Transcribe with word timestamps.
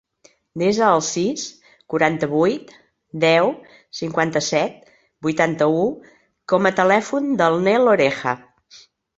Desa 0.59 0.85
el 0.91 1.01
sis, 1.07 1.43
quaranta-vuit, 1.93 2.71
deu, 3.25 3.51
cinquanta-set, 3.99 4.91
vuitanta-u 5.29 5.87
com 6.55 6.71
a 6.71 6.73
telèfon 6.83 7.33
del 7.43 7.63
Nel 7.69 7.95
Oreja. 7.97 8.39